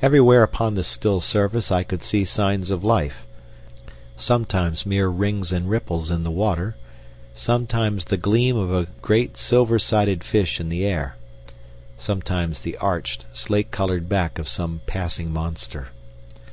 [0.00, 3.26] Everywhere upon the still surface I could see signs of life,
[4.16, 6.76] sometimes mere rings and ripples in the water,
[7.34, 11.16] sometimes the gleam of a great silver sided fish in the air,
[11.98, 15.88] sometimes the arched, slate colored back of some passing monster.